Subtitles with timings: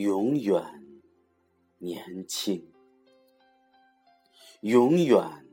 [0.00, 0.64] 永远
[1.76, 2.72] 年轻，
[4.62, 5.46] 永远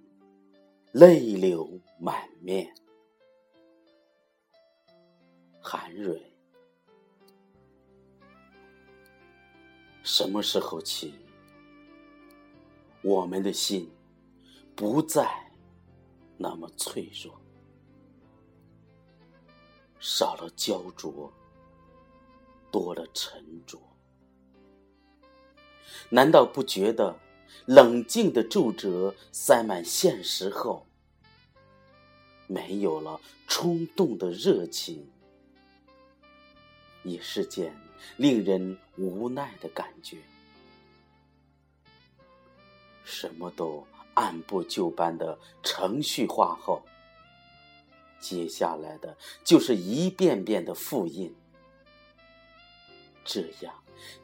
[0.93, 2.73] 泪流满面。
[5.61, 6.31] 韩蕊，
[10.01, 11.13] 什么时候起，
[13.03, 13.91] 我们的心
[14.77, 15.29] 不再
[16.37, 17.37] 那么脆弱，
[19.99, 21.29] 少了焦灼，
[22.71, 23.77] 多了沉着？
[26.09, 27.17] 难道不觉得
[27.65, 30.85] 冷静的皱褶塞满现实后，
[32.47, 35.09] 没有了冲动的热情，
[37.03, 37.75] 也是件
[38.15, 40.17] 令人无奈的感觉？
[43.03, 46.83] 什么都按部就班的程序化后，
[48.19, 51.33] 接下来的就是一遍遍的复印，
[53.23, 53.73] 这样。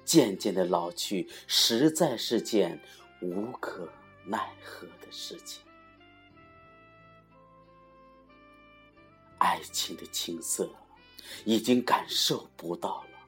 [0.03, 2.81] 渐渐的老去，实在是件
[3.21, 3.87] 无可
[4.25, 5.63] 奈何的事情。
[9.37, 10.69] 爱情的青涩
[11.43, 13.19] 已经感受不到了，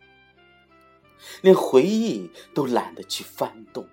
[1.41, 3.87] 连回忆都懒得去翻动。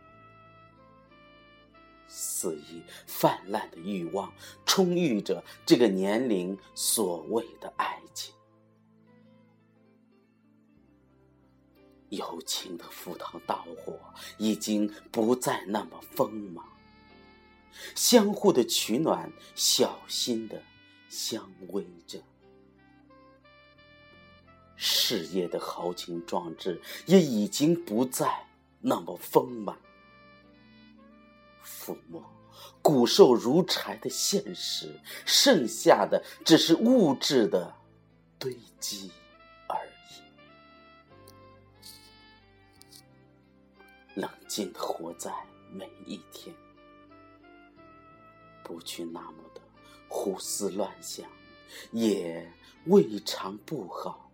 [2.06, 4.32] 肆意泛滥的欲望，
[4.66, 8.34] 充溢着这个年龄所谓的爱情。
[12.12, 13.98] 友情的赴汤蹈火
[14.36, 16.62] 已经不再那么锋芒，
[17.94, 20.62] 相互的取暖，小心的
[21.08, 22.18] 相偎着。
[24.76, 28.46] 事业的豪情壮志也已经不再
[28.78, 29.74] 那么丰满，
[31.64, 32.22] 抚摸
[32.82, 37.74] 骨瘦如柴的现实，剩下的只是物质的
[38.38, 39.10] 堆积。
[44.52, 45.32] 冷静的活在
[45.70, 46.54] 每一天，
[48.62, 49.62] 不去那么的
[50.08, 51.26] 胡思乱想，
[51.90, 52.46] 也
[52.84, 54.30] 未尝不好。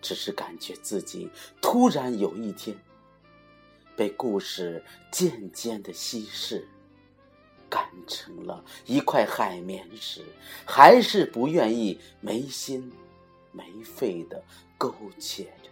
[0.00, 1.28] 只是感觉自己
[1.60, 2.78] 突然有一天，
[3.96, 4.80] 被故事
[5.10, 6.68] 渐渐的稀释，
[7.68, 10.24] 干成了一块海绵时，
[10.64, 12.92] 还是不愿意没心
[13.50, 14.40] 没肺的
[14.78, 15.70] 苟且着。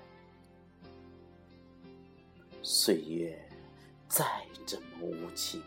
[2.68, 3.48] 岁月
[4.08, 4.26] 再
[4.66, 5.62] 怎么无情，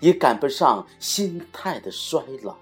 [0.00, 2.58] 也赶不上心态的衰老。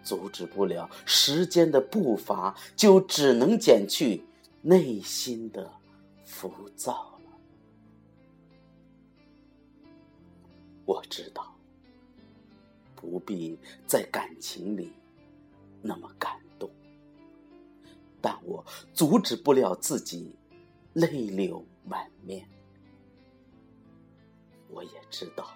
[0.00, 4.22] 阻止不了时间的步伐，就只能减去
[4.62, 5.68] 内心的
[6.24, 7.30] 浮躁了。
[10.84, 11.52] 我知道，
[12.94, 14.92] 不必在感情里
[15.82, 16.70] 那么感动，
[18.20, 20.32] 但我阻止不了自己。
[20.96, 22.48] 泪流满面，
[24.70, 25.46] 我也知道，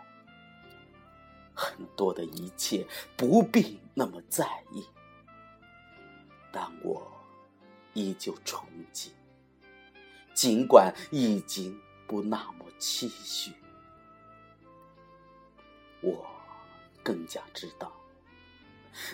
[1.55, 2.87] 很多的一切
[3.17, 4.84] 不必那么在意，
[6.53, 7.11] 但我
[7.95, 9.09] 依旧憧憬，
[10.34, 13.55] 尽管已经不那么期许。
[16.03, 16.27] 我
[17.03, 17.91] 更加知道，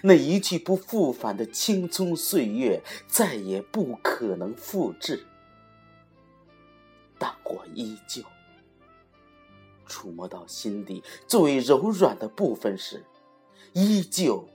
[0.02, 5.24] 那一去不复返的青葱岁月，再也不可能复制。
[7.48, 8.22] 我依旧
[9.86, 13.04] 触摸到心底最柔软的部分时，
[13.72, 14.48] 依旧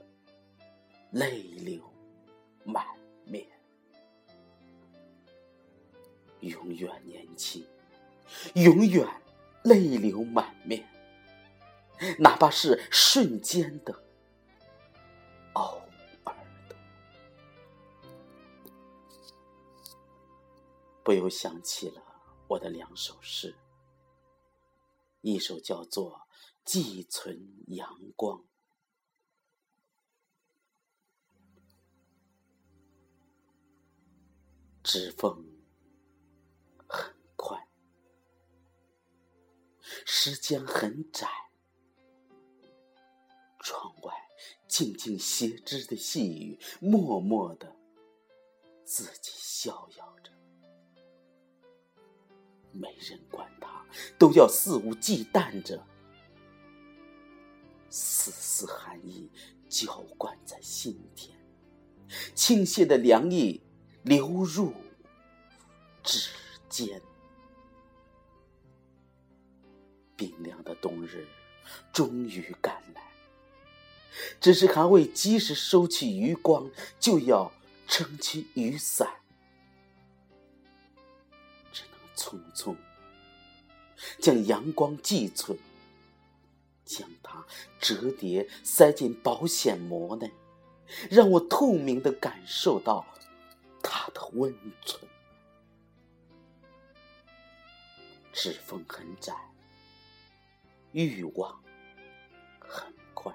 [1.10, 1.82] 泪流
[2.64, 2.84] 满
[3.24, 3.46] 面。
[6.40, 7.64] 永远年轻，
[8.54, 9.06] 永远
[9.62, 10.84] 泪流满面，
[12.18, 13.94] 哪怕是瞬间的、
[15.54, 15.80] 偶
[16.24, 16.34] 尔
[16.68, 16.76] 的。
[21.02, 22.11] 不由想起了。
[22.52, 23.54] 我的两首诗，
[25.22, 26.12] 一首叫做
[26.66, 28.38] 《寄存阳光》，
[34.82, 35.42] 指缝
[36.86, 37.66] 很宽，
[40.04, 41.26] 时间很窄，
[43.60, 44.14] 窗外
[44.68, 47.74] 静静斜织的细雨，默默的
[48.84, 50.41] 自己逍遥着。
[52.72, 53.84] 没人管他，
[54.18, 55.84] 都要肆无忌惮着，
[57.90, 59.30] 丝丝寒意
[59.68, 61.36] 浇灌在心田，
[62.34, 63.60] 倾泻的凉意
[64.02, 64.72] 流入
[66.02, 66.30] 指
[66.68, 67.00] 尖。
[70.16, 71.26] 冰凉的冬日
[71.92, 73.02] 终于赶来，
[74.40, 76.70] 只是还未及时收起余光，
[77.00, 77.52] 就要
[77.88, 79.21] 撑起雨伞。
[82.22, 82.76] 匆匆
[84.20, 85.58] 将阳光寄存，
[86.84, 87.44] 将它
[87.80, 90.30] 折叠塞进保险膜内，
[91.10, 93.04] 让我透明的感受到
[93.82, 94.54] 它的温
[94.84, 95.02] 存。
[98.32, 99.34] 指缝很窄，
[100.92, 101.60] 欲望
[102.60, 103.34] 很宽。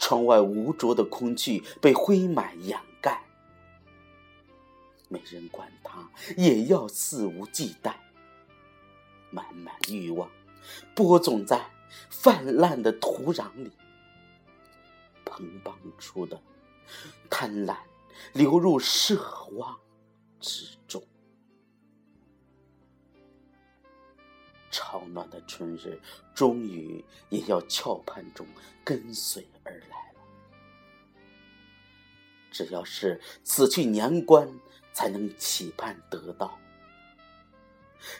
[0.00, 2.78] 窗外无着的空气被灰霾掩，
[5.08, 7.94] 没人管它，也要肆无忌惮。
[9.30, 10.30] 满满欲望
[10.94, 11.68] 播种在
[12.08, 13.70] 泛滥的土壤里，
[15.24, 16.40] 蓬邦出的
[17.28, 17.76] 贪婪
[18.32, 19.18] 流入奢
[19.56, 19.78] 望
[20.40, 21.02] 之中。
[24.70, 26.00] 潮暖的春日，
[26.34, 28.46] 终于也要翘盼中
[28.84, 30.20] 跟随而来了。
[32.50, 34.48] 只要是此去年关，
[34.96, 36.58] 才能期盼得到。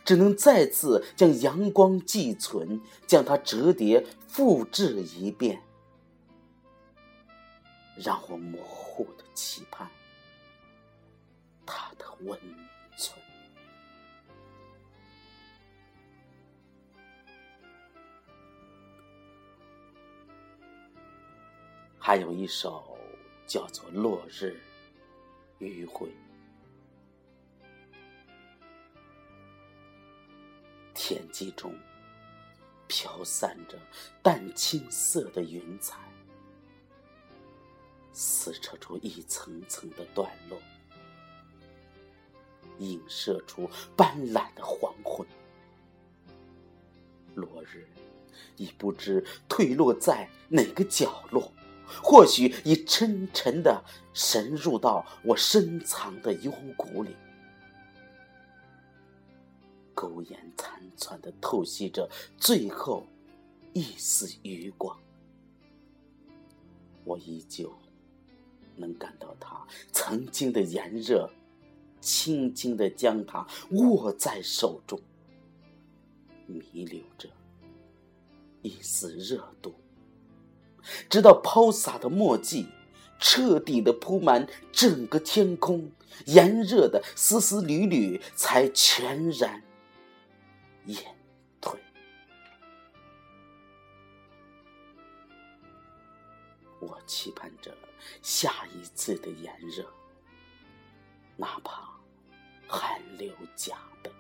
[0.04, 5.62] 只能再次将阳光寄存，将它折叠复制一遍，
[7.96, 9.88] 让我模糊的期盼
[11.64, 12.38] 它的温
[12.98, 13.18] 存。
[21.98, 22.98] 还有一首
[23.46, 24.60] 叫做《落日
[25.58, 26.08] 余晖》，
[31.38, 31.70] 其中
[32.88, 33.76] 飘散着
[34.22, 35.98] 淡青色的云彩，
[38.10, 40.58] 撕扯出一层层的段落，
[42.78, 45.28] 映射出斑斓的黄昏。
[47.34, 47.86] 落日
[48.56, 51.52] 已不知退落在哪个角落。
[52.02, 53.84] 或许已沉沉的
[54.14, 57.14] 深入到我深藏的幽谷里，
[59.96, 63.06] 苟延残喘的透析着最后
[63.72, 64.96] 一丝余光。
[67.02, 67.72] 我依旧
[68.76, 71.30] 能感到它曾经的炎热，
[72.00, 75.00] 轻轻的将它握在手中，
[76.46, 77.28] 弥留着
[78.60, 79.74] 一丝热度。
[81.08, 82.66] 直到抛洒的墨迹
[83.18, 85.90] 彻底的铺满整个天空，
[86.26, 89.62] 炎热的丝丝缕缕才全然
[90.86, 90.96] 隐
[91.60, 91.78] 退。
[96.80, 97.76] 我期盼着
[98.22, 99.84] 下一次的炎热，
[101.36, 101.88] 哪怕
[102.68, 103.72] 汗流浃
[104.02, 104.10] 背，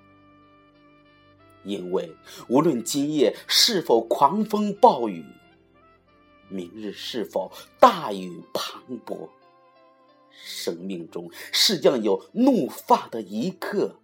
[1.64, 2.14] 因为
[2.48, 5.24] 无论今夜是否狂风暴雨。
[6.48, 8.62] 明日是否大雨磅
[9.04, 9.28] 礴？
[10.30, 14.00] 生命中是将有怒发的一刻，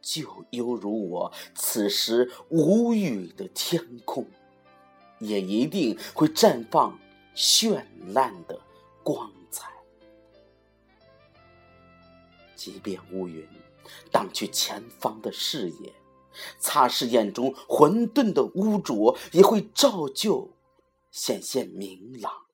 [0.00, 4.26] 就犹如我此时无语的天空，
[5.18, 6.98] 也一定会绽放
[7.34, 8.60] 绚烂的
[9.02, 9.72] 光彩。
[12.54, 13.46] 即便乌云
[14.10, 15.92] 挡去前方的视野，
[16.58, 20.50] 擦拭眼中混沌的污浊，也会照旧。
[21.10, 22.46] 显现明朗。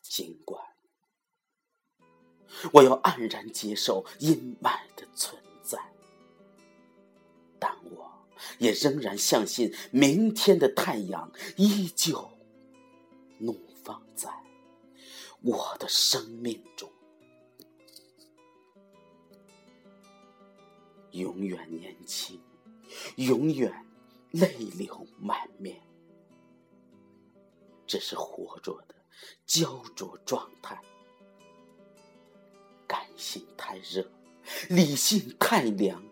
[0.00, 0.73] 尽管
[2.72, 5.78] 我要黯然接受阴霾的存在，
[7.58, 8.10] 但我
[8.58, 12.30] 也仍然相信明天的太阳依旧
[13.38, 14.30] 怒放在
[15.42, 16.90] 我的生命中，
[21.12, 22.40] 永远年轻。
[23.16, 23.72] 永远
[24.30, 25.82] 泪流满面，
[27.88, 28.94] 这是活着的
[29.44, 30.80] 焦灼状态。
[33.16, 34.06] 心太热，
[34.68, 36.02] 理性太凉，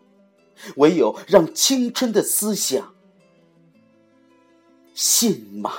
[0.76, 2.94] 唯有让青春的思想
[4.94, 5.72] 信马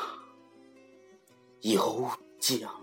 [1.62, 2.83] 由缰。